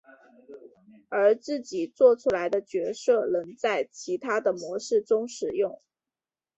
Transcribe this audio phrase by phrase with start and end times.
[1.09, 5.79] 而自己作出来的角色能在其他的模式中使用。